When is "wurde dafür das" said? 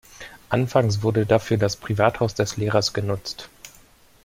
1.03-1.75